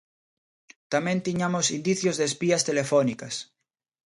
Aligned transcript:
Tamén 0.93 1.17
tiñamos 1.27 1.65
indicios 1.77 2.15
de 2.17 2.25
espías 2.29 2.65
telefónicas. 2.69 3.35